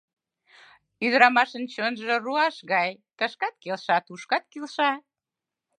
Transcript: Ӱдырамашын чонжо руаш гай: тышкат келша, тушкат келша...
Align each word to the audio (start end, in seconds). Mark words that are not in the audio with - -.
Ӱдырамашын 1.05 1.63
чонжо 1.73 2.13
руаш 2.25 2.55
гай: 2.71 2.91
тышкат 3.17 3.55
келша, 3.63 3.97
тушкат 4.07 4.43
келша... 4.51 4.91